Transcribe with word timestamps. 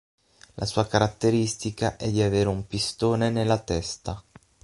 La 0.55 0.65
sua 0.65 0.87
caratteristica 0.87 1.95
è 1.95 2.09
di 2.09 2.23
avere 2.23 2.49
un 2.49 2.65
pistone 2.65 3.29
nella 3.29 3.59
testa. 3.59 4.19